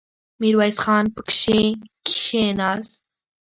ميرويس 0.41 0.77
خان 0.83 1.05
پکې 1.15 1.59
کېناست. 2.07 2.93